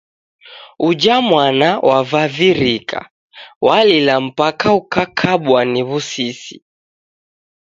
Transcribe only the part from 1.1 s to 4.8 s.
mwana wavivirika. Walila mpaka